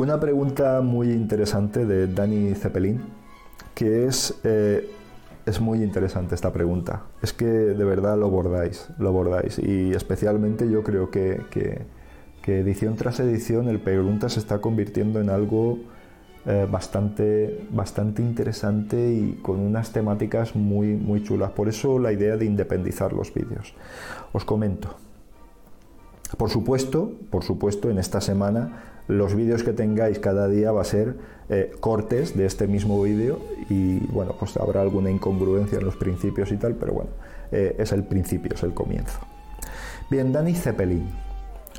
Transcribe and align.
una 0.00 0.18
pregunta 0.18 0.80
muy 0.80 1.12
interesante 1.12 1.84
de 1.84 2.06
Dani 2.06 2.54
Zeppelin, 2.54 3.02
que 3.74 4.06
es, 4.06 4.34
eh, 4.44 4.90
es 5.44 5.60
muy 5.60 5.82
interesante 5.82 6.34
esta 6.34 6.52
pregunta. 6.52 7.02
Es 7.22 7.34
que 7.34 7.44
de 7.44 7.84
verdad 7.84 8.18
lo 8.18 8.30
bordáis, 8.30 8.88
lo 8.98 9.12
bordáis. 9.12 9.58
Y 9.58 9.92
especialmente 9.92 10.70
yo 10.70 10.82
creo 10.82 11.10
que, 11.10 11.42
que, 11.50 11.82
que 12.40 12.60
edición 12.60 12.96
tras 12.96 13.20
edición 13.20 13.68
el 13.68 13.78
pregunta 13.78 14.30
se 14.30 14.40
está 14.40 14.60
convirtiendo 14.60 15.20
en 15.20 15.28
algo 15.28 15.78
eh, 16.46 16.66
bastante, 16.70 17.66
bastante 17.70 18.22
interesante 18.22 19.12
y 19.12 19.38
con 19.42 19.60
unas 19.60 19.92
temáticas 19.92 20.56
muy, 20.56 20.94
muy 20.94 21.22
chulas. 21.22 21.50
Por 21.50 21.68
eso 21.68 21.98
la 21.98 22.12
idea 22.12 22.38
de 22.38 22.46
independizar 22.46 23.12
los 23.12 23.34
vídeos. 23.34 23.74
Os 24.32 24.46
comento. 24.46 24.96
Por 26.38 26.48
supuesto, 26.48 27.12
por 27.28 27.44
supuesto, 27.44 27.90
en 27.90 27.98
esta 27.98 28.20
semana 28.20 28.99
los 29.10 29.34
vídeos 29.34 29.64
que 29.64 29.72
tengáis 29.72 30.20
cada 30.20 30.46
día 30.46 30.70
va 30.70 30.82
a 30.82 30.84
ser 30.84 31.16
eh, 31.48 31.72
cortes 31.80 32.36
de 32.36 32.46
este 32.46 32.68
mismo 32.68 33.02
vídeo 33.02 33.40
y 33.68 33.98
bueno, 34.06 34.36
pues 34.38 34.56
habrá 34.56 34.82
alguna 34.82 35.10
incongruencia 35.10 35.78
en 35.78 35.84
los 35.84 35.96
principios 35.96 36.52
y 36.52 36.56
tal, 36.56 36.76
pero 36.76 36.92
bueno, 36.92 37.10
eh, 37.50 37.74
es 37.78 37.90
el 37.90 38.04
principio, 38.04 38.54
es 38.54 38.62
el 38.62 38.72
comienzo. 38.72 39.18
Bien, 40.10 40.32
Dani 40.32 40.54
Zeppelin 40.54 41.10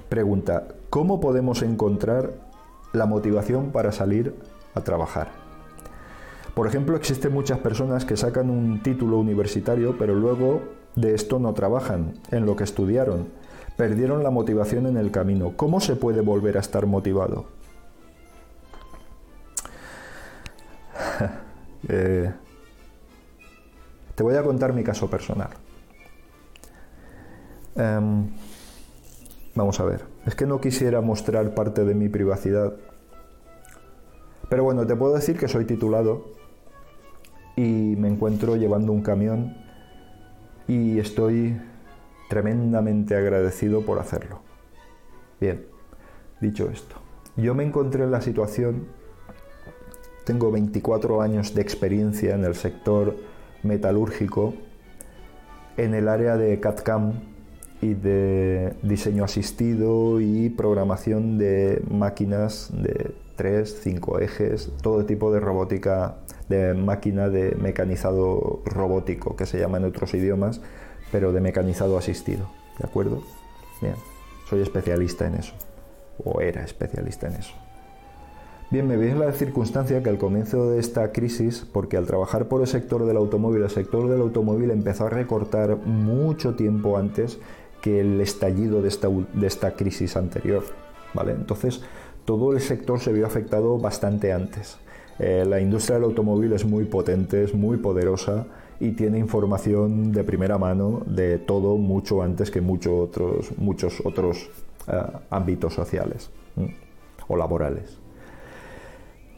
pregunta, 0.09 0.67
¿cómo 0.89 1.21
podemos 1.21 1.61
encontrar 1.61 2.33
la 2.91 3.05
motivación 3.05 3.71
para 3.71 3.93
salir 3.93 4.35
a 4.75 4.81
trabajar? 4.81 5.29
Por 6.53 6.67
ejemplo, 6.67 6.97
existen 6.97 7.31
muchas 7.31 7.59
personas 7.59 8.03
que 8.03 8.17
sacan 8.17 8.49
un 8.49 8.83
título 8.83 9.17
universitario, 9.17 9.95
pero 9.97 10.15
luego 10.15 10.61
de 10.97 11.13
esto 11.13 11.39
no 11.39 11.53
trabajan 11.53 12.13
en 12.31 12.45
lo 12.45 12.57
que 12.57 12.65
estudiaron 12.65 13.27
perdieron 13.81 14.21
la 14.21 14.29
motivación 14.29 14.85
en 14.85 14.95
el 14.95 15.09
camino. 15.09 15.53
¿Cómo 15.55 15.79
se 15.79 15.95
puede 15.95 16.21
volver 16.21 16.55
a 16.55 16.59
estar 16.59 16.85
motivado? 16.85 17.47
Eh, 21.89 22.31
te 24.13 24.21
voy 24.21 24.35
a 24.35 24.43
contar 24.43 24.71
mi 24.71 24.83
caso 24.83 25.09
personal. 25.09 25.49
Em, 27.75 28.29
vamos 29.55 29.79
a 29.79 29.83
ver, 29.85 30.05
es 30.27 30.35
que 30.35 30.45
no 30.45 30.61
quisiera 30.61 31.01
mostrar 31.01 31.55
parte 31.55 31.83
de 31.83 31.95
mi 31.95 32.07
privacidad, 32.07 32.75
pero 34.47 34.63
bueno, 34.63 34.85
te 34.85 34.95
puedo 34.95 35.15
decir 35.15 35.39
que 35.39 35.47
soy 35.47 35.65
titulado 35.65 36.27
y 37.55 37.95
me 37.97 38.09
encuentro 38.09 38.55
llevando 38.57 38.91
un 38.93 39.01
camión 39.01 39.57
y 40.67 40.99
estoy 40.99 41.59
tremendamente 42.31 43.13
agradecido 43.17 43.81
por 43.81 43.99
hacerlo. 43.99 44.39
Bien, 45.41 45.65
dicho 46.39 46.69
esto, 46.71 46.95
yo 47.35 47.53
me 47.55 47.65
encontré 47.65 48.05
en 48.05 48.11
la 48.11 48.21
situación, 48.21 48.87
tengo 50.23 50.49
24 50.49 51.21
años 51.21 51.53
de 51.53 51.61
experiencia 51.61 52.33
en 52.33 52.45
el 52.45 52.55
sector 52.55 53.17
metalúrgico, 53.63 54.53
en 55.75 55.93
el 55.93 56.07
área 56.07 56.37
de 56.37 56.57
CAD-CAM 56.61 57.15
y 57.81 57.95
de 57.95 58.75
diseño 58.81 59.25
asistido 59.25 60.21
y 60.21 60.51
programación 60.51 61.37
de 61.37 61.83
máquinas 61.89 62.71
de 62.71 63.13
3, 63.35 63.77
5 63.81 64.19
ejes, 64.19 64.71
todo 64.81 65.03
tipo 65.05 65.33
de 65.33 65.41
robótica, 65.41 66.15
de 66.47 66.75
máquina 66.75 67.27
de 67.27 67.57
mecanizado 67.59 68.61
robótico, 68.63 69.35
que 69.35 69.45
se 69.45 69.59
llama 69.59 69.79
en 69.79 69.83
otros 69.83 70.13
idiomas, 70.13 70.61
pero 71.11 71.31
de 71.31 71.41
mecanizado 71.41 71.97
asistido, 71.97 72.47
¿de 72.79 72.87
acuerdo? 72.87 73.21
Bien, 73.81 73.95
soy 74.49 74.61
especialista 74.61 75.27
en 75.27 75.35
eso, 75.35 75.53
o 76.23 76.41
era 76.41 76.63
especialista 76.63 77.27
en 77.27 77.35
eso. 77.35 77.53
Bien, 78.71 78.87
me 78.87 78.95
veis 78.95 79.17
la 79.17 79.33
circunstancia 79.33 80.01
que 80.01 80.09
al 80.09 80.17
comienzo 80.17 80.69
de 80.69 80.79
esta 80.79 81.11
crisis, 81.11 81.67
porque 81.73 81.97
al 81.97 82.05
trabajar 82.05 82.47
por 82.47 82.61
el 82.61 82.67
sector 82.67 83.05
del 83.05 83.17
automóvil, 83.17 83.63
el 83.63 83.69
sector 83.69 84.07
del 84.07 84.21
automóvil 84.21 84.71
empezó 84.71 85.07
a 85.07 85.09
recortar 85.09 85.75
mucho 85.75 86.55
tiempo 86.55 86.97
antes 86.97 87.37
que 87.81 87.99
el 87.99 88.21
estallido 88.21 88.81
de 88.81 88.87
esta, 88.87 89.09
de 89.09 89.47
esta 89.47 89.73
crisis 89.73 90.15
anterior, 90.15 90.63
¿vale? 91.13 91.33
Entonces, 91.33 91.81
todo 92.23 92.53
el 92.53 92.61
sector 92.61 93.01
se 93.01 93.11
vio 93.11 93.25
afectado 93.25 93.77
bastante 93.77 94.31
antes. 94.31 94.77
Eh, 95.19 95.43
la 95.45 95.59
industria 95.59 95.95
del 95.95 96.05
automóvil 96.05 96.53
es 96.53 96.63
muy 96.63 96.85
potente, 96.85 97.43
es 97.43 97.53
muy 97.53 97.75
poderosa 97.75 98.45
y 98.81 98.93
tiene 98.93 99.19
información 99.19 100.11
de 100.11 100.23
primera 100.23 100.57
mano 100.57 101.03
de 101.05 101.37
todo 101.37 101.77
mucho 101.77 102.23
antes 102.23 102.49
que 102.49 102.61
muchos 102.61 102.93
otros, 102.93 103.55
muchos 103.59 104.01
otros 104.03 104.49
eh, 104.87 105.03
ámbitos 105.29 105.75
sociales 105.75 106.31
o 107.27 107.37
laborales. 107.37 107.99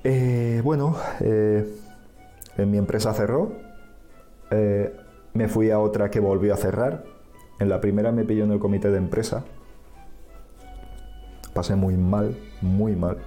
Eh, 0.06 0.62
bueno, 0.64 0.96
eh, 1.20 1.68
en 2.58 2.72
mi 2.72 2.78
empresa 2.78 3.14
cerró, 3.14 3.52
me 5.34 5.48
fui 5.50 5.72
a 5.72 5.80
otra 5.80 6.10
que 6.10 6.22
volvió 6.22 6.54
a 6.54 6.58
cerrar. 6.58 7.04
En 7.60 7.68
la 7.68 7.82
primera 7.82 8.14
me 8.14 8.24
pilló 8.24 8.46
en 8.46 8.52
el 8.52 8.60
comité 8.60 8.92
de 8.92 8.98
empresa. 8.98 9.44
Pasé 11.54 11.76
muy 11.76 11.98
mal, 11.98 12.38
muy 12.62 12.96
mal 12.96 13.18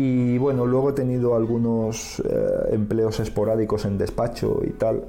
y 0.00 0.38
bueno, 0.38 0.64
luego 0.64 0.90
he 0.90 0.92
tenido 0.92 1.34
algunos 1.34 2.20
eh, 2.20 2.68
empleos 2.70 3.18
esporádicos 3.18 3.84
en 3.84 3.98
despacho 3.98 4.60
y 4.64 4.70
tal. 4.70 5.06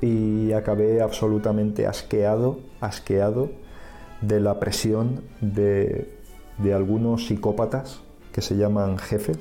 Y 0.00 0.50
acabé 0.50 1.00
absolutamente 1.00 1.86
asqueado, 1.86 2.58
asqueado 2.80 3.50
de 4.20 4.40
la 4.40 4.58
presión 4.58 5.20
de, 5.40 6.12
de 6.58 6.74
algunos 6.74 7.26
psicópatas 7.26 8.00
que 8.32 8.40
se 8.40 8.56
llaman 8.56 8.98
jefes 8.98 9.38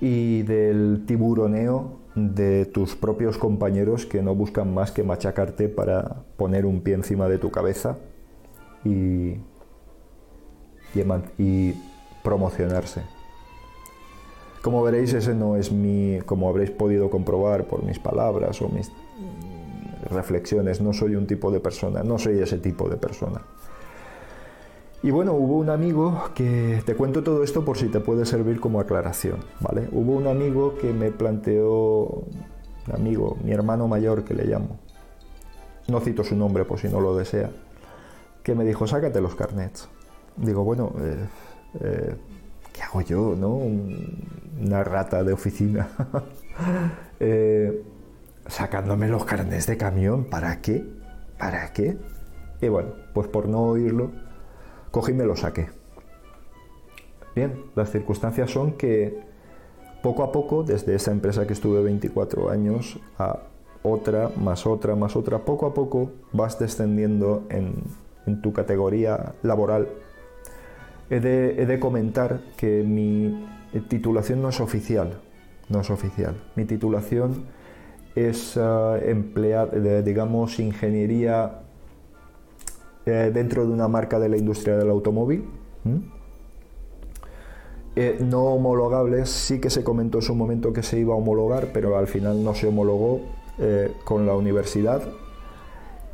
y 0.00 0.40
del 0.44 1.04
tiburoneo 1.06 1.98
de 2.14 2.64
tus 2.64 2.96
propios 2.96 3.36
compañeros 3.36 4.06
que 4.06 4.22
no 4.22 4.34
buscan 4.34 4.72
más 4.72 4.90
que 4.90 5.02
machacarte 5.02 5.68
para 5.68 6.24
poner 6.38 6.64
un 6.64 6.80
pie 6.80 6.94
encima 6.94 7.28
de 7.28 7.36
tu 7.36 7.50
cabeza 7.50 7.98
y, 8.86 9.36
y 11.36 11.74
promocionarse. 12.22 13.02
Como 14.62 14.82
veréis, 14.82 15.12
ese 15.12 15.34
no 15.34 15.56
es 15.56 15.72
mi, 15.72 16.20
como 16.24 16.48
habréis 16.48 16.70
podido 16.70 17.10
comprobar 17.10 17.64
por 17.64 17.82
mis 17.82 17.98
palabras 17.98 18.62
o 18.62 18.68
mis 18.68 18.92
reflexiones, 20.08 20.80
no 20.80 20.92
soy 20.92 21.16
un 21.16 21.26
tipo 21.26 21.50
de 21.50 21.60
persona, 21.60 22.02
no 22.02 22.18
soy 22.18 22.38
ese 22.40 22.58
tipo 22.58 22.88
de 22.88 22.96
persona. 22.96 23.40
Y 25.02 25.10
bueno, 25.10 25.32
hubo 25.32 25.56
un 25.58 25.68
amigo 25.68 26.30
que 26.32 26.80
te 26.86 26.94
cuento 26.94 27.24
todo 27.24 27.42
esto 27.42 27.64
por 27.64 27.76
si 27.76 27.88
te 27.88 27.98
puede 27.98 28.24
servir 28.24 28.60
como 28.60 28.78
aclaración, 28.78 29.38
¿vale? 29.58 29.88
Hubo 29.90 30.12
un 30.12 30.28
amigo 30.28 30.76
que 30.78 30.92
me 30.92 31.10
planteó, 31.10 32.04
un 32.06 32.94
amigo, 32.94 33.36
mi 33.42 33.50
hermano 33.50 33.88
mayor 33.88 34.22
que 34.22 34.34
le 34.34 34.44
llamo, 34.44 34.78
no 35.88 35.98
cito 35.98 36.22
su 36.22 36.36
nombre 36.36 36.64
por 36.64 36.78
si 36.78 36.88
no 36.88 37.00
lo 37.00 37.16
desea, 37.16 37.50
que 38.44 38.54
me 38.54 38.64
dijo, 38.64 38.86
sácate 38.86 39.20
los 39.20 39.34
carnets. 39.34 39.88
Digo, 40.36 40.62
bueno, 40.62 40.92
eh, 41.00 41.26
eh, 41.80 42.14
¿qué 42.72 42.82
hago 42.82 43.00
yo? 43.00 43.34
¿no? 43.36 43.50
Una 43.50 44.84
rata 44.84 45.22
de 45.22 45.32
oficina. 45.32 45.88
Eh, 47.24 47.84
sacándome 48.48 49.06
los 49.06 49.24
carnes 49.24 49.68
de 49.68 49.76
camión, 49.76 50.24
¿para 50.24 50.60
qué? 50.60 50.84
¿Para 51.38 51.72
qué? 51.72 51.96
Y 52.60 52.68
bueno, 52.68 52.90
pues 53.14 53.28
por 53.28 53.48
no 53.48 53.62
oírlo, 53.62 54.10
cogí 54.90 55.12
y 55.12 55.14
me 55.14 55.24
lo 55.24 55.36
saqué. 55.36 55.68
Bien, 57.34 57.64
las 57.76 57.90
circunstancias 57.90 58.50
son 58.50 58.72
que 58.72 59.20
poco 60.02 60.24
a 60.24 60.32
poco, 60.32 60.64
desde 60.64 60.94
esa 60.94 61.12
empresa 61.12 61.46
que 61.46 61.52
estuve 61.52 61.82
24 61.82 62.50
años 62.50 62.98
a 63.18 63.38
otra, 63.82 64.30
más 64.36 64.66
otra, 64.66 64.94
más 64.96 65.16
otra, 65.16 65.44
poco 65.44 65.66
a 65.66 65.74
poco 65.74 66.10
vas 66.32 66.58
descendiendo 66.58 67.46
en, 67.50 67.84
en 68.26 68.42
tu 68.42 68.52
categoría 68.52 69.34
laboral 69.42 69.88
he 71.16 71.20
de, 71.20 71.78
comentar 71.78 72.40
que 72.56 72.82
mi 72.82 73.44
titulación 73.88 74.40
no 74.40 74.48
es 74.48 74.60
oficial, 74.60 75.20
no 75.68 75.80
es 75.80 75.90
oficial. 75.90 76.34
Mi 76.56 76.64
titulación 76.64 77.44
es 78.14 78.56
uh, 78.56 78.96
digamos, 80.04 80.58
ingeniería 80.58 81.60
eh, 83.04 83.30
dentro 83.34 83.66
de 83.66 83.72
una 83.72 83.88
marca 83.88 84.18
de 84.18 84.30
la 84.30 84.38
industria 84.38 84.76
del 84.76 84.88
automóvil. 84.88 85.44
Eh, 87.94 88.18
no 88.20 88.44
homologables, 88.44 89.28
sí 89.28 89.60
que 89.60 89.68
se 89.68 89.84
comentó 89.84 90.18
en 90.18 90.22
su 90.22 90.34
momento 90.34 90.72
que 90.72 90.82
se 90.82 90.98
iba 90.98 91.12
a 91.12 91.16
homologar, 91.18 91.72
pero 91.74 91.98
al 91.98 92.06
final 92.06 92.42
no 92.42 92.54
se 92.54 92.68
homologó 92.68 93.20
eh, 93.58 93.92
con 94.04 94.24
la 94.24 94.34
universidad 94.34 95.02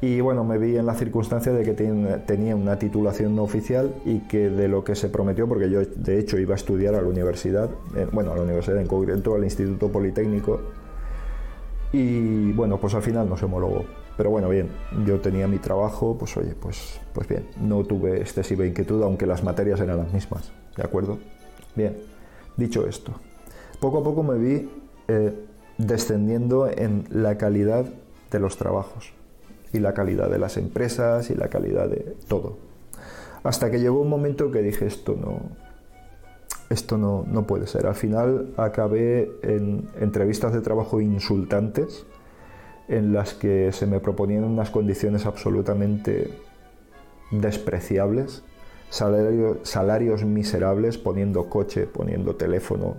y 0.01 0.21
bueno, 0.21 0.45
me 0.45 0.59
vi 0.59 0.77
en 0.77 0.87
la 0.87 0.95
circunstancia 0.95 1.53
de 1.53 1.65
que 1.65 1.73
tenía 1.75 2.55
una 2.55 2.79
titulación 2.79 3.35
no 3.35 3.43
oficial 3.43 3.95
y 4.05 4.21
que 4.21 4.49
de 4.49 4.69
lo 4.69 4.85
que 4.85 4.95
se 4.95 5.09
prometió, 5.09 5.49
porque 5.49 5.69
yo 5.71 5.81
de 5.85 6.21
hecho 6.21 6.39
iba 6.39 6.55
a 6.55 6.57
estudiar 6.57 6.95
a 6.95 7.03
la 7.03 7.09
universidad, 7.09 7.69
bueno, 8.13 8.33
a 8.33 8.37
la 8.37 8.43
universidad 8.43 8.81
en 8.81 8.87
concreto, 8.87 9.35
al 9.35 9.43
Instituto 9.43 9.91
Politécnico, 9.91 10.61
y 11.93 12.53
bueno, 12.53 12.79
pues 12.79 12.95
al 12.95 13.03
final 13.03 13.29
no 13.29 13.37
se 13.37 13.47
homologó. 13.47 13.85
Pero 14.17 14.31
bueno, 14.31 14.49
bien, 14.49 14.69
yo 15.07 15.21
tenía 15.21 15.47
mi 15.49 15.59
trabajo, 15.59 16.17
pues 16.19 16.37
oye, 16.37 16.55
pues, 16.61 17.01
pues 17.13 17.27
bien, 17.27 17.47
no 17.61 17.85
tuve 17.85 18.19
excesiva 18.21 18.67
inquietud, 18.67 19.03
aunque 19.03 19.27
las 19.27 19.43
materias 19.43 19.81
eran 19.81 19.99
las 19.99 20.13
mismas. 20.13 20.53
¿de 20.77 20.85
acuerdo? 20.85 21.19
Bien, 21.75 21.97
dicho 22.57 22.87
esto, 22.87 23.13
poco 23.81 23.99
a 23.99 24.05
poco 24.05 24.23
me 24.23 24.39
vi 24.39 24.71
eh, 25.09 25.35
descendiendo 25.77 26.69
en 26.69 27.05
la 27.11 27.37
calidad 27.37 27.87
de 28.31 28.39
los 28.39 28.57
trabajos 28.57 29.18
y 29.73 29.79
la 29.81 29.95
calidad 29.95 30.31
de 30.31 30.39
las 30.39 30.57
empresas 30.57 31.31
y 31.31 31.35
la 31.35 31.49
calidad 31.49 31.89
de 31.89 32.17
todo. 32.29 32.59
Hasta 33.43 33.71
que 33.71 33.81
llegó 33.81 34.01
un 34.01 34.09
momento 34.09 34.51
que 34.51 34.63
dije 34.63 34.87
esto 34.87 35.17
no, 35.21 35.41
esto 36.71 36.99
no, 36.99 37.25
no 37.27 37.47
puede 37.47 37.67
ser. 37.67 37.87
Al 37.87 37.95
final 37.95 38.53
acabé 38.57 39.31
en 39.43 39.89
entrevistas 40.01 40.53
de 40.53 40.61
trabajo 40.61 41.01
insultantes 41.01 42.07
en 42.89 43.13
las 43.13 43.35
que 43.35 43.73
se 43.73 43.87
me 43.87 44.01
proponían 44.01 44.45
unas 44.45 44.71
condiciones 44.71 45.27
absolutamente 45.27 46.31
despreciables, 47.31 48.43
salarios 48.91 50.25
miserables, 50.25 50.97
poniendo 50.97 51.51
coche, 51.51 51.87
poniendo 51.87 52.37
teléfono, 52.37 52.97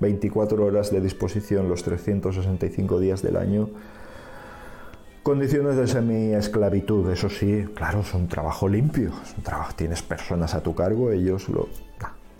24 0.00 0.64
horas 0.64 0.90
de 0.90 1.00
disposición 1.00 1.68
los 1.68 1.82
365 1.82 2.98
días 3.00 3.22
del 3.22 3.36
año, 3.36 3.68
Condiciones 5.26 5.74
de 5.74 5.88
semi-esclavitud, 5.88 7.10
eso 7.10 7.28
sí, 7.28 7.66
claro, 7.74 8.02
es 8.02 8.14
un 8.14 8.28
trabajo 8.28 8.68
limpio, 8.68 9.10
un 9.36 9.42
trabajo, 9.42 9.72
tienes 9.74 10.00
personas 10.00 10.54
a 10.54 10.62
tu 10.62 10.72
cargo, 10.72 11.10
ellos 11.10 11.48
lo... 11.48 11.66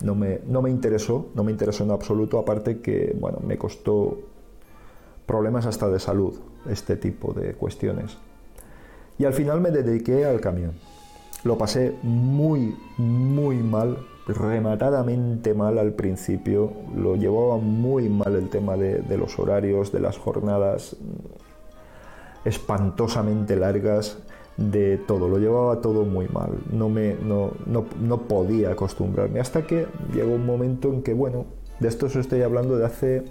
No, 0.04 0.14
me, 0.14 0.38
no 0.46 0.62
me 0.62 0.70
interesó, 0.70 1.26
no 1.34 1.42
me 1.42 1.50
interesó 1.50 1.82
en 1.82 1.90
absoluto, 1.90 2.38
aparte 2.38 2.78
que, 2.78 3.12
bueno, 3.18 3.40
me 3.44 3.58
costó 3.58 4.20
problemas 5.26 5.66
hasta 5.66 5.88
de 5.88 5.98
salud, 5.98 6.38
este 6.70 6.94
tipo 6.94 7.32
de 7.32 7.54
cuestiones. 7.54 8.18
Y 9.18 9.24
al 9.24 9.32
final 9.32 9.60
me 9.60 9.72
dediqué 9.72 10.24
al 10.24 10.40
camión. 10.40 10.74
Lo 11.42 11.58
pasé 11.58 11.92
muy, 12.04 12.76
muy 12.98 13.56
mal, 13.56 13.98
rematadamente 14.28 15.54
mal 15.54 15.78
al 15.78 15.94
principio, 15.94 16.72
lo 16.94 17.16
llevaba 17.16 17.56
muy 17.56 18.08
mal 18.08 18.36
el 18.36 18.48
tema 18.48 18.76
de 18.76 19.16
los 19.18 19.40
horarios, 19.40 19.90
de 19.90 19.98
las 19.98 20.18
jornadas, 20.18 20.96
espantosamente 22.46 23.56
largas 23.56 24.18
de 24.56 24.96
todo, 24.96 25.28
lo 25.28 25.38
llevaba 25.38 25.80
todo 25.80 26.04
muy 26.04 26.28
mal, 26.28 26.50
no, 26.72 26.88
me, 26.88 27.14
no, 27.14 27.52
no, 27.66 28.22
podía 28.22 28.70
acostumbrarme, 28.70 29.40
hasta 29.40 29.66
que 29.66 29.86
llegó 30.14 30.34
un 30.34 30.46
momento 30.46 30.88
en 30.92 31.02
que, 31.02 31.12
bueno, 31.12 31.44
de 31.80 31.88
esto 31.88 32.06
os 32.06 32.16
estoy 32.16 32.42
hablando 32.42 32.78
de 32.78 32.86
hace, 32.86 33.24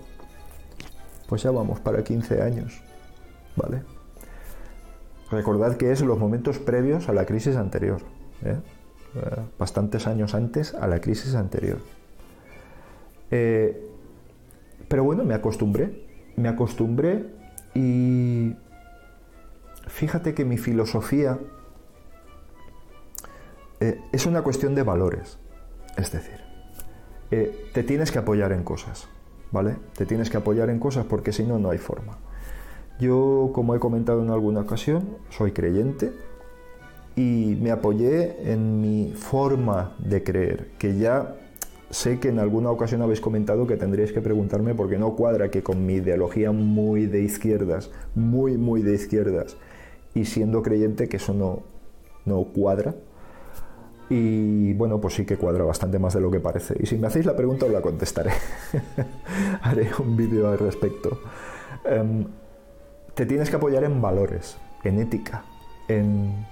pues 1.27 1.41
ya 1.41 1.49
vamos, 1.49 1.79
para 1.79 2.03
15 2.03 2.41
años, 2.43 2.81
¿vale? 3.55 3.81
Recordad 5.31 5.77
que 5.77 5.91
es 5.91 6.01
los 6.01 6.19
momentos 6.19 6.59
previos 6.59 7.09
a 7.09 7.13
la 7.13 7.25
crisis 7.25 7.55
anterior. 7.55 8.01
Eh, 8.43 8.57
bastantes 9.57 10.07
años 10.07 10.35
antes 10.35 10.73
a 10.73 10.87
la 10.87 10.99
crisis 10.99 11.35
anterior. 11.35 11.77
Eh, 13.31 13.89
pero 14.87 15.03
bueno, 15.03 15.23
me 15.23 15.33
acostumbré, 15.33 16.05
me 16.35 16.49
acostumbré 16.49 17.25
y 17.73 18.53
fíjate 19.87 20.33
que 20.33 20.45
mi 20.45 20.57
filosofía 20.57 21.39
eh, 23.79 23.99
es 24.11 24.25
una 24.25 24.41
cuestión 24.41 24.75
de 24.75 24.83
valores. 24.83 25.37
Es 25.97 26.11
decir, 26.11 26.39
eh, 27.31 27.69
te 27.73 27.83
tienes 27.83 28.11
que 28.11 28.19
apoyar 28.19 28.51
en 28.51 28.63
cosas, 28.63 29.07
¿vale? 29.51 29.75
Te 29.95 30.05
tienes 30.05 30.29
que 30.29 30.37
apoyar 30.37 30.69
en 30.69 30.79
cosas 30.79 31.05
porque 31.05 31.31
si 31.31 31.43
no, 31.43 31.59
no 31.59 31.69
hay 31.69 31.77
forma. 31.77 32.17
Yo, 32.99 33.51
como 33.53 33.75
he 33.75 33.79
comentado 33.79 34.23
en 34.23 34.29
alguna 34.29 34.61
ocasión, 34.61 35.17
soy 35.29 35.51
creyente 35.51 36.13
y 37.15 37.57
me 37.61 37.71
apoyé 37.71 38.51
en 38.51 38.81
mi 38.81 39.13
forma 39.13 39.95
de 39.99 40.23
creer, 40.23 40.71
que 40.77 40.97
ya 40.97 41.35
sé 41.89 42.19
que 42.19 42.29
en 42.29 42.39
alguna 42.39 42.71
ocasión 42.71 43.01
habéis 43.01 43.21
comentado 43.21 43.67
que 43.67 43.77
tendríais 43.77 44.11
que 44.11 44.21
preguntarme 44.21 44.75
por 44.75 44.89
qué 44.89 44.97
no 44.97 45.15
cuadra 45.15 45.49
que 45.49 45.63
con 45.63 45.85
mi 45.85 45.95
ideología 45.95 46.51
muy 46.51 47.05
de 47.05 47.21
izquierdas, 47.21 47.91
muy, 48.15 48.57
muy 48.57 48.81
de 48.81 48.95
izquierdas, 48.95 49.57
y 50.15 50.25
siendo 50.25 50.63
creyente 50.63 51.07
que 51.07 51.17
eso 51.17 51.33
no, 51.35 51.61
no 52.25 52.45
cuadra. 52.45 52.95
Y 54.09 54.73
bueno, 54.73 54.99
pues 55.01 55.15
sí 55.15 55.25
que 55.25 55.37
cuadra 55.37 55.63
bastante 55.63 55.99
más 55.99 56.13
de 56.13 56.21
lo 56.21 56.31
que 56.31 56.39
parece. 56.39 56.75
Y 56.79 56.85
si 56.85 56.97
me 56.97 57.07
hacéis 57.07 57.25
la 57.25 57.35
pregunta 57.35 57.65
os 57.65 57.71
la 57.71 57.81
contestaré. 57.81 58.31
Haré 59.61 59.89
un 59.99 60.15
vídeo 60.15 60.49
al 60.49 60.57
respecto. 60.57 61.19
Em, 61.83 62.25
te 63.13 63.25
tienes 63.25 63.49
que 63.49 63.57
apoyar 63.57 63.83
en 63.83 64.01
valores, 64.01 64.57
en 64.83 64.99
ética, 64.99 65.43
en, 65.87 66.45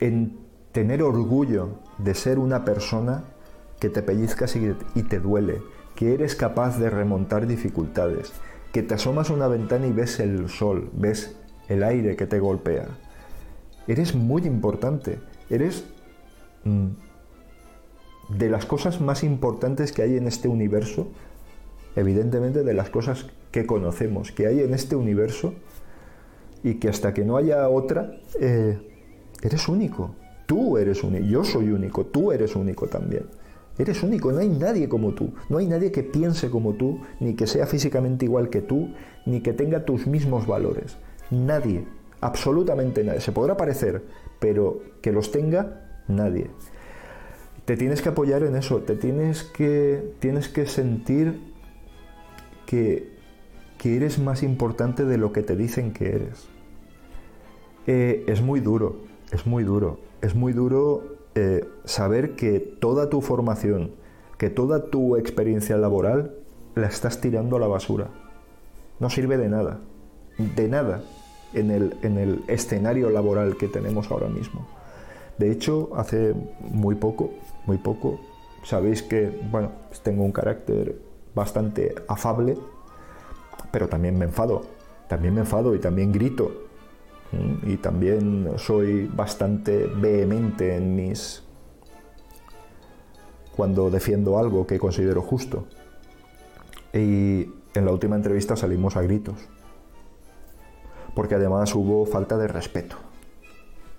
en 0.00 0.38
tener 0.72 1.02
orgullo 1.02 1.78
de 1.98 2.14
ser 2.14 2.38
una 2.38 2.64
persona 2.64 3.24
que 3.78 3.88
te 3.88 4.02
pellizcas 4.02 4.56
y, 4.56 4.74
y 4.94 5.02
te 5.02 5.20
duele, 5.20 5.60
que 5.94 6.14
eres 6.14 6.34
capaz 6.34 6.78
de 6.78 6.90
remontar 6.90 7.46
dificultades, 7.46 8.32
que 8.72 8.82
te 8.82 8.94
asomas 8.94 9.30
a 9.30 9.34
una 9.34 9.48
ventana 9.48 9.86
y 9.86 9.92
ves 9.92 10.18
el 10.18 10.48
sol, 10.48 10.90
ves 10.94 11.36
el 11.68 11.82
aire 11.82 12.16
que 12.16 12.26
te 12.26 12.38
golpea. 12.38 12.86
Eres 13.88 14.14
muy 14.14 14.42
importante, 14.46 15.18
eres 15.48 15.84
mm, 16.64 16.88
de 18.30 18.50
las 18.50 18.66
cosas 18.66 19.00
más 19.00 19.22
importantes 19.22 19.92
que 19.92 20.02
hay 20.02 20.16
en 20.16 20.26
este 20.26 20.48
universo, 20.48 21.08
evidentemente 21.94 22.64
de 22.64 22.74
las 22.74 22.90
cosas 22.90 23.26
que 23.50 23.66
conocemos, 23.66 24.32
que 24.32 24.46
hay 24.46 24.60
en 24.60 24.74
este 24.74 24.96
universo 24.96 25.54
y 26.62 26.74
que 26.74 26.88
hasta 26.88 27.14
que 27.14 27.24
no 27.24 27.36
haya 27.36 27.68
otra, 27.68 28.18
eh, 28.40 28.78
eres 29.42 29.68
único. 29.68 30.14
Tú 30.46 30.78
eres 30.78 31.02
único, 31.02 31.24
yo 31.24 31.44
soy 31.44 31.70
único, 31.70 32.06
tú 32.06 32.32
eres 32.32 32.54
único 32.54 32.86
también. 32.86 33.26
Eres 33.78 34.02
único, 34.02 34.32
no 34.32 34.38
hay 34.38 34.48
nadie 34.48 34.88
como 34.88 35.12
tú, 35.12 35.34
no 35.48 35.58
hay 35.58 35.66
nadie 35.66 35.92
que 35.92 36.02
piense 36.02 36.50
como 36.50 36.74
tú, 36.74 37.00
ni 37.20 37.34
que 37.34 37.46
sea 37.46 37.66
físicamente 37.66 38.24
igual 38.24 38.48
que 38.48 38.62
tú, 38.62 38.94
ni 39.26 39.40
que 39.40 39.52
tenga 39.52 39.84
tus 39.84 40.06
mismos 40.06 40.46
valores. 40.46 40.96
Nadie, 41.30 41.86
absolutamente 42.20 43.02
nadie. 43.04 43.20
Se 43.20 43.32
podrá 43.32 43.56
parecer, 43.56 44.04
pero 44.38 44.80
que 45.00 45.12
los 45.12 45.32
tenga, 45.32 46.02
nadie. 46.08 46.50
Te 47.64 47.76
tienes 47.76 48.00
que 48.00 48.10
apoyar 48.10 48.44
en 48.44 48.54
eso, 48.54 48.78
te 48.82 48.94
tienes 48.94 49.42
que, 49.42 50.14
tienes 50.20 50.48
que 50.48 50.66
sentir 50.66 51.40
que, 52.64 53.12
que 53.78 53.96
eres 53.96 54.18
más 54.18 54.42
importante 54.42 55.04
de 55.04 55.18
lo 55.18 55.32
que 55.32 55.42
te 55.42 55.56
dicen 55.56 55.92
que 55.92 56.14
eres. 56.14 56.48
Eh, 57.88 58.24
es 58.28 58.40
muy 58.40 58.60
duro, 58.60 59.00
es 59.32 59.46
muy 59.46 59.64
duro, 59.64 59.98
es 60.20 60.34
muy 60.34 60.52
duro 60.52 61.16
eh, 61.34 61.64
saber 61.84 62.36
que 62.36 62.60
toda 62.60 63.10
tu 63.10 63.20
formación, 63.20 63.92
que 64.38 64.48
toda 64.48 64.90
tu 64.90 65.16
experiencia 65.16 65.76
laboral 65.76 66.36
la 66.76 66.86
estás 66.86 67.20
tirando 67.20 67.56
a 67.56 67.60
la 67.60 67.66
basura. 67.66 68.10
No 69.00 69.10
sirve 69.10 69.38
de 69.38 69.48
nada, 69.48 69.80
de 70.38 70.68
nada 70.68 71.02
en 71.52 71.70
el, 71.70 72.44
escenario 72.48 73.10
laboral 73.10 73.56
que 73.56 73.68
tenemos 73.68 74.10
ahora 74.10 74.28
mismo. 74.28 74.66
De 75.38 75.50
hecho, 75.50 75.90
hace 75.96 76.34
muy 76.60 76.94
poco, 76.94 77.30
muy 77.66 77.78
poco, 77.78 78.20
sabéis 78.62 79.02
que, 79.02 79.30
bueno, 79.50 79.70
tengo 80.02 80.24
un 80.24 80.32
carácter 80.32 80.98
bastante 81.34 81.94
afable, 82.08 82.56
pero 83.70 83.88
también 83.88 84.18
me 84.18 84.24
enfado, 84.24 84.62
también 85.08 85.34
me 85.34 85.40
enfado 85.40 85.74
y 85.74 85.78
también 85.78 86.12
grito. 86.12 86.62
Y 87.64 87.76
también 87.78 88.52
soy 88.56 89.06
bastante 89.06 89.90
vehemente 89.96 90.76
en 90.76 90.94
mis... 90.94 91.42
cuando 93.56 93.90
defiendo 93.90 94.38
algo 94.38 94.66
que 94.66 94.78
considero 94.78 95.22
justo. 95.22 95.66
Y 96.94 97.50
en 97.74 97.84
la 97.84 97.90
última 97.90 98.16
entrevista 98.16 98.56
salimos 98.56 98.96
a 98.96 99.02
gritos 99.02 99.36
porque 101.16 101.34
además 101.34 101.74
hubo 101.74 102.04
falta 102.04 102.36
de 102.36 102.46
respeto. 102.46 102.96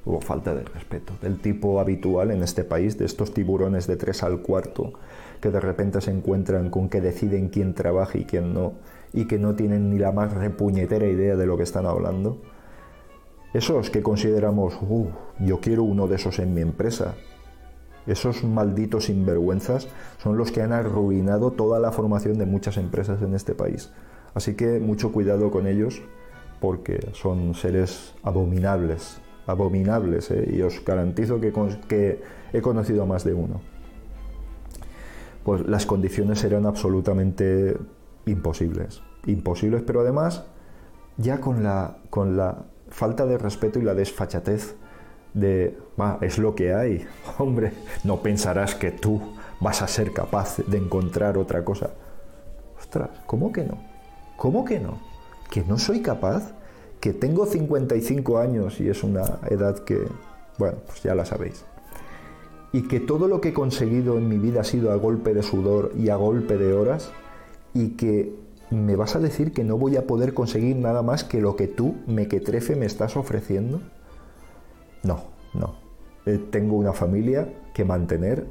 Hubo 0.05 0.21
falta 0.21 0.53
de 0.53 0.63
respeto 0.63 1.13
del 1.19 1.41
tipo 1.41 1.81
habitual 1.81 2.29
en 2.29 2.43
este 2.43 2.63
país, 2.63 2.97
de 2.97 3.05
estos 3.05 3.33
tiburones 3.33 3.87
de 3.87 3.97
tres 3.97 4.21
al 4.21 4.41
cuarto, 4.43 4.93
que 5.41 5.49
de 5.49 5.59
repente 5.59 5.99
se 5.99 6.11
encuentran 6.11 6.69
con 6.69 6.89
que 6.89 7.01
deciden 7.01 7.49
quién 7.49 7.73
trabaja 7.73 8.19
y 8.19 8.25
quién 8.25 8.53
no, 8.53 8.73
y 9.13 9.25
que 9.25 9.39
no 9.39 9.55
tienen 9.55 9.89
ni 9.89 9.97
la 9.97 10.11
más 10.11 10.31
repuñetera 10.31 11.07
idea 11.07 11.35
de 11.35 11.45
lo 11.47 11.57
que 11.57 11.63
están 11.63 11.87
hablando. 11.87 12.37
Esos 13.51 13.89
que 13.89 14.03
consideramos, 14.03 14.77
uh, 14.79 15.07
yo 15.39 15.59
quiero 15.59 15.83
uno 15.83 16.07
de 16.07 16.17
esos 16.17 16.37
en 16.37 16.53
mi 16.53 16.61
empresa, 16.61 17.15
esos 18.05 18.43
malditos 18.43 19.05
sinvergüenzas 19.05 19.87
son 20.21 20.37
los 20.37 20.51
que 20.51 20.61
han 20.61 20.71
arruinado 20.71 21.51
toda 21.51 21.79
la 21.79 21.91
formación 21.91 22.37
de 22.37 22.45
muchas 22.45 22.77
empresas 22.77 23.23
en 23.23 23.33
este 23.33 23.55
país. 23.55 23.91
Así 24.35 24.53
que 24.53 24.79
mucho 24.79 25.11
cuidado 25.11 25.49
con 25.49 25.65
ellos 25.65 26.01
porque 26.59 27.09
son 27.13 27.53
seres 27.53 28.13
abominables, 28.23 29.19
abominables, 29.45 30.31
¿eh? 30.31 30.49
y 30.53 30.61
os 30.61 30.83
garantizo 30.83 31.39
que, 31.39 32.21
he 32.53 32.61
conocido 32.61 33.03
a 33.03 33.05
más 33.05 33.23
de 33.23 33.33
uno. 33.33 33.61
Pues 35.43 35.65
las 35.67 35.85
condiciones 35.85 36.43
eran 36.43 36.65
absolutamente 36.65 37.77
imposibles, 38.25 39.01
imposibles, 39.25 39.83
pero 39.85 40.01
además 40.01 40.45
ya 41.17 41.39
con 41.39 41.63
la, 41.63 41.97
con 42.09 42.37
la 42.37 42.65
falta 42.89 43.25
de 43.25 43.37
respeto 43.37 43.79
y 43.79 43.83
la 43.83 43.93
desfachatez 43.93 44.75
de, 45.33 45.77
es 46.21 46.37
lo 46.37 46.55
que 46.55 46.73
hay, 46.73 47.05
hombre, 47.37 47.73
no 48.03 48.21
pensarás 48.21 48.75
que 48.75 48.91
tú 48.91 49.21
vas 49.59 49.81
a 49.81 49.87
ser 49.87 50.11
capaz 50.11 50.57
de 50.65 50.77
encontrar 50.77 51.37
otra 51.37 51.63
cosa. 51.63 51.91
Ostras, 52.77 53.09
¿cómo 53.25 53.51
que 53.51 53.63
no? 53.63 53.77
¿Cómo 54.35 54.65
que 54.65 54.79
no? 54.79 55.16
¿Que 55.49 55.63
no 55.63 55.77
soy 55.77 56.01
capaz? 56.01 56.53
¿Que 56.99 57.13
tengo 57.13 57.45
55 57.45 58.37
años 58.39 58.79
y 58.79 58.89
es 58.89 59.03
una 59.03 59.39
edad 59.49 59.79
que, 59.79 60.07
bueno, 60.57 60.77
pues 60.85 61.03
ya 61.03 61.15
la 61.15 61.25
sabéis? 61.25 61.65
Y 62.73 62.87
que 62.87 62.99
todo 62.99 63.27
lo 63.27 63.39
que 63.39 63.49
he 63.49 63.53
conseguido 63.53 64.17
en 64.17 64.27
mi 64.27 64.37
vida 64.37 64.61
ha 64.61 64.63
sido 64.63 64.91
a 64.91 64.95
golpe 64.95 65.33
de 65.33 65.43
sudor 65.43 65.93
y 65.97 66.09
a 66.09 66.15
golpe 66.15 66.57
de 66.57 66.73
horas 66.73 67.11
y 67.73 67.91
que 67.91 68.35
me 68.69 68.95
vas 68.95 69.15
a 69.15 69.19
decir 69.19 69.53
que 69.53 69.63
no 69.63 69.77
voy 69.77 69.95
a 69.95 70.05
poder 70.05 70.33
conseguir 70.33 70.75
nada 70.75 71.01
más 71.01 71.23
que 71.23 71.39
lo 71.39 71.55
que 71.55 71.67
tú, 71.67 71.95
mequetrefe, 72.07 72.75
me 72.75 72.85
estás 72.85 73.15
ofreciendo? 73.15 73.81
No, 75.03 75.23
no. 75.53 75.75
Eh, 76.25 76.39
tengo 76.51 76.75
una 76.75 76.91
familia 76.91 77.53
que 77.73 77.85
mantener. 77.85 78.45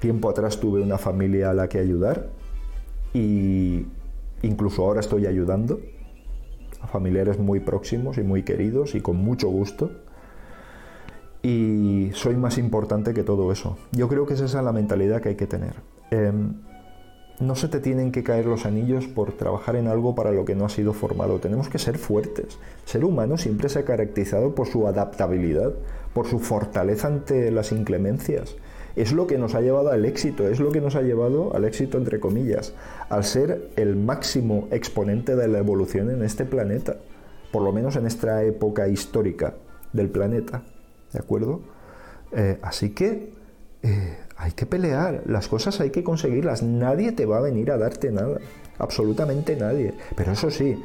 Tiempo 0.00 0.28
atrás 0.28 0.58
tuve 0.58 0.80
una 0.80 0.98
familia 0.98 1.50
a 1.50 1.54
la 1.54 1.68
que 1.68 1.78
ayudar 1.78 2.30
y 3.12 3.86
incluso 4.42 4.84
ahora 4.84 5.00
estoy 5.00 5.26
ayudando 5.26 5.78
a 6.82 6.86
familiares 6.86 7.38
muy 7.38 7.60
próximos 7.60 8.18
y 8.18 8.22
muy 8.22 8.42
queridos 8.42 8.94
y 8.94 9.00
con 9.00 9.16
mucho 9.16 9.48
gusto. 9.48 9.90
Y 11.42 12.10
soy 12.12 12.36
más 12.36 12.58
importante 12.58 13.14
que 13.14 13.22
todo 13.22 13.50
eso. 13.50 13.78
Yo 13.92 14.08
creo 14.08 14.26
que 14.26 14.34
esa 14.34 14.44
es 14.44 14.54
la 14.54 14.72
mentalidad 14.72 15.22
que 15.22 15.30
hay 15.30 15.36
que 15.36 15.46
tener. 15.46 15.74
Em, 16.10 16.54
no 17.40 17.54
se 17.56 17.68
te 17.68 17.80
tienen 17.80 18.12
que 18.12 18.22
caer 18.22 18.44
los 18.44 18.66
anillos 18.66 19.06
por 19.06 19.32
trabajar 19.32 19.76
en 19.76 19.88
algo 19.88 20.14
para 20.14 20.30
lo 20.30 20.44
que 20.44 20.54
no 20.54 20.66
has 20.66 20.74
sido 20.74 20.92
formado. 20.92 21.40
Tenemos 21.40 21.70
que 21.70 21.78
ser 21.78 21.96
fuertes. 21.96 22.58
Ser 22.84 23.04
humano 23.04 23.38
siempre 23.38 23.70
se 23.70 23.78
ha 23.78 23.84
caracterizado 23.84 24.54
por 24.54 24.66
su 24.66 24.86
adaptabilidad, 24.86 25.72
por 26.12 26.26
su 26.26 26.38
fortaleza 26.38 27.08
ante 27.08 27.50
las 27.50 27.72
inclemencias. 27.72 28.56
Es 28.96 29.12
lo 29.12 29.26
que 29.26 29.38
nos 29.38 29.54
ha 29.54 29.60
llevado 29.60 29.90
al 29.90 30.04
éxito, 30.04 30.48
es 30.48 30.60
lo 30.60 30.70
que 30.72 30.80
nos 30.80 30.96
ha 30.96 31.02
llevado 31.02 31.54
al 31.54 31.64
éxito 31.64 31.98
entre 31.98 32.20
comillas, 32.20 32.74
al 33.08 33.24
ser 33.24 33.70
el 33.76 33.96
máximo 33.96 34.68
exponente 34.70 35.36
de 35.36 35.48
la 35.48 35.58
evolución 35.58 36.10
en 36.10 36.22
este 36.22 36.44
planeta, 36.44 36.96
por 37.52 37.62
lo 37.62 37.72
menos 37.72 37.96
en 37.96 38.06
esta 38.06 38.42
época 38.42 38.88
histórica 38.88 39.54
del 39.92 40.08
planeta. 40.08 40.62
¿De 41.12 41.18
acuerdo? 41.18 41.60
Eh, 42.32 42.58
así 42.62 42.90
que 42.90 43.32
eh, 43.82 44.18
hay 44.36 44.52
que 44.52 44.66
pelear, 44.66 45.22
las 45.26 45.48
cosas 45.48 45.80
hay 45.80 45.90
que 45.90 46.04
conseguirlas, 46.04 46.62
nadie 46.62 47.12
te 47.12 47.26
va 47.26 47.38
a 47.38 47.40
venir 47.40 47.70
a 47.70 47.78
darte 47.78 48.10
nada, 48.10 48.38
absolutamente 48.78 49.56
nadie. 49.56 49.94
Pero 50.16 50.32
eso 50.32 50.50
sí, 50.50 50.80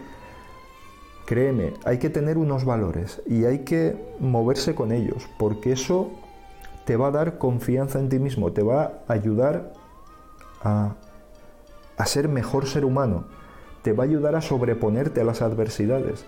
créeme, 1.25 1.73
hay 1.83 1.97
que 1.97 2.09
tener 2.09 2.37
unos 2.37 2.65
valores 2.65 3.21
y 3.25 3.45
hay 3.45 3.59
que 3.59 3.95
moverse 4.19 4.75
con 4.75 4.91
ellos, 4.91 5.27
porque 5.37 5.71
eso 5.71 6.11
te 6.85 6.95
va 6.95 7.07
a 7.07 7.11
dar 7.11 7.37
confianza 7.37 7.99
en 7.99 8.09
ti 8.09 8.19
mismo, 8.19 8.51
te 8.51 8.63
va 8.63 9.01
a 9.07 9.13
ayudar 9.13 9.73
a, 10.61 10.95
ser 12.05 12.27
mejor 12.29 12.67
ser 12.67 12.85
humano, 12.85 13.25
te 13.81 13.93
va 13.93 14.03
a 14.03 14.07
ayudar 14.07 14.35
a 14.35 14.41
sobreponerte 14.41 15.21
a 15.21 15.23
las 15.23 15.41
adversidades. 15.41 16.25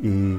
Y, 0.00 0.34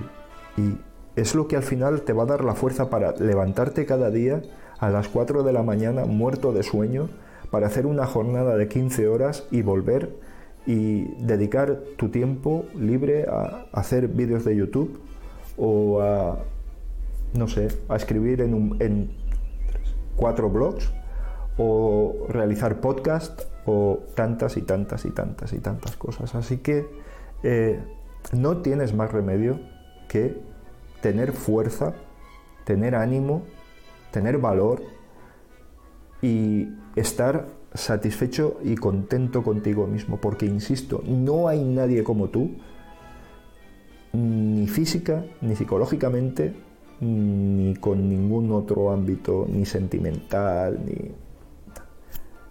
y 0.59 0.77
es 1.15 1.35
lo 1.35 1.47
que 1.47 1.55
al 1.55 1.63
final 1.63 2.01
te 2.01 2.13
va 2.13 2.23
a 2.23 2.27
dar 2.27 2.43
la 2.43 2.55
fuerza 2.55 2.89
para 2.89 3.11
levantarte 3.11 3.85
cada 3.85 4.09
día 4.09 4.41
a 4.79 4.89
las 4.89 5.09
4 5.09 5.43
de 5.43 5.53
la 5.53 5.63
mañana 5.63 6.05
muerto 6.05 6.53
de 6.53 6.63
sueño 6.63 7.09
para 7.51 7.67
hacer 7.67 7.85
una 7.85 8.05
jornada 8.05 8.55
de 8.55 8.67
15 8.67 9.07
horas 9.07 9.45
y 9.51 9.61
volver 9.61 10.15
y 10.65 11.05
dedicar 11.23 11.79
tu 11.95 12.09
tiempo 12.09 12.65
libre 12.75 13.25
a 13.29 13.65
hacer 13.71 14.09
vídeos 14.09 14.43
de 14.43 14.55
YouTube 14.55 14.99
o 15.57 16.01
a, 16.01 16.39
no 17.33 17.47
sé, 17.47 17.69
a 17.87 17.95
escribir 17.95 18.41
en, 18.41 18.75
en 18.79 19.26
cuatro 20.17 20.49
blogs 20.49 20.91
o 21.57 22.27
realizar 22.27 22.81
podcast 22.81 23.43
o 23.65 23.99
tantas 24.15 24.57
y 24.57 24.61
tantas 24.61 25.05
y 25.05 25.11
tantas 25.11 25.53
y 25.53 25.59
tantas 25.59 25.95
cosas. 25.95 26.35
Así 26.35 26.57
que 26.57 26.85
eh, 27.43 27.79
no 28.33 28.57
tienes 28.57 28.93
más 28.93 29.11
remedio 29.11 29.61
que 30.09 30.37
tener 31.01 31.31
fuerza, 31.31 31.93
tener 32.65 32.95
ánimo 32.95 33.43
tener 34.11 34.37
valor 34.37 34.81
y 36.21 36.69
estar 36.95 37.47
satisfecho 37.73 38.59
y 38.63 38.75
contento 38.75 39.43
contigo 39.43 39.85
mismo, 39.87 40.19
porque 40.19 40.45
insisto, 40.45 41.03
no 41.05 41.47
hay 41.47 41.63
nadie 41.63 42.03
como 42.03 42.29
tú, 42.29 42.57
ni 44.13 44.67
física, 44.67 45.23
ni 45.41 45.55
psicológicamente, 45.55 46.55
ni 46.99 47.75
con 47.75 48.09
ningún 48.09 48.51
otro 48.51 48.91
ámbito, 48.91 49.45
ni 49.49 49.65
sentimental, 49.65 50.79
ni... 50.85 51.11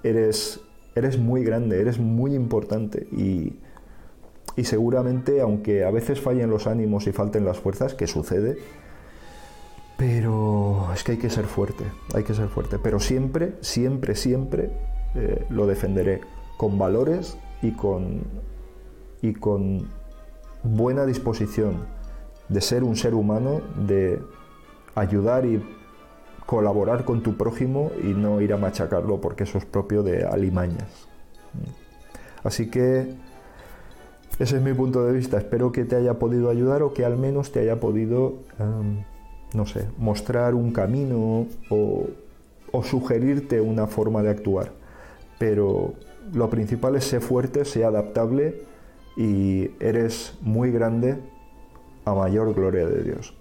Eres, 0.03 0.61
eres 0.95 1.19
muy 1.19 1.43
grande, 1.43 1.81
eres 1.81 1.99
muy 1.99 2.35
importante 2.35 3.09
y, 3.11 3.55
y 4.57 4.65
seguramente, 4.65 5.41
aunque 5.41 5.85
a 5.85 5.91
veces 5.91 6.21
fallen 6.21 6.49
los 6.49 6.67
ánimos 6.67 7.07
y 7.09 7.13
falten 7.13 7.45
las 7.45 7.59
fuerzas, 7.59 7.95
que 7.95 8.07
sucede, 8.07 8.57
pero 9.97 10.89
es 10.95 11.03
que 11.03 11.13
hay 11.13 11.19
que 11.19 11.31
ser 11.31 11.47
fuerte, 11.47 11.85
hay 12.15 12.23
que 12.23 12.35
ser 12.35 12.49
fuerte. 12.49 12.79
Pero 12.79 13.01
siempre, 13.01 13.55
siempre, 13.63 14.15
siempre 14.15 14.71
eh, 15.15 15.45
lo 15.51 15.67
defenderé 15.67 16.21
con 16.57 16.79
valores 16.79 17.37
y 17.63 17.73
con, 17.73 18.23
y 19.23 19.33
con 19.33 19.89
buena 20.63 21.05
disposición 21.07 21.96
de 22.49 22.61
ser 22.61 22.85
un 22.85 22.97
ser 22.97 23.15
humano, 23.15 23.61
de 23.87 24.21
ayudar 24.95 25.47
y 25.47 25.63
colaborar 26.47 27.05
con 27.05 27.23
tu 27.23 27.37
prójimo 27.37 27.91
y 28.03 28.09
no 28.09 28.41
ir 28.41 28.53
a 28.53 28.57
machacarlo 28.57 29.21
porque 29.21 29.45
eso 29.45 29.59
es 29.59 29.65
propio 29.65 30.03
de 30.03 30.25
alimañas. 30.25 31.09
Así 32.45 32.71
que 32.71 33.15
ese 34.39 34.57
es 34.57 34.63
mi 34.63 34.73
punto 34.73 35.05
de 35.05 35.13
vista. 35.13 35.39
Espero 35.39 35.73
que 35.73 35.85
te 35.85 35.97
haya 35.97 36.15
podido 36.15 36.51
ayudar 36.51 36.83
o 36.83 36.93
que 36.93 37.05
al 37.05 37.17
menos 37.17 37.53
te 37.53 37.61
haya 37.61 37.81
podido... 37.81 38.35
Em, 38.59 39.05
no 39.55 39.67
sé, 39.67 39.87
mostrar 39.97 40.55
un 40.55 40.73
camino 40.73 41.47
o, 41.71 42.07
sugerirte 42.83 43.59
una 43.59 43.87
forma 43.87 44.23
de 44.23 44.29
actuar. 44.29 44.71
Pero 45.39 45.95
lo 46.35 46.51
principal 46.51 46.95
es 46.95 47.05
ser 47.05 47.23
fuerte, 47.23 47.65
ser 47.65 47.85
adaptable 47.85 48.63
y 49.17 49.71
eres 49.81 50.35
muy 50.43 50.71
grande 50.71 51.17
a 52.07 52.15
mayor 52.15 52.55
gloria 52.55 52.87
de 52.87 53.03
Dios. 53.03 53.35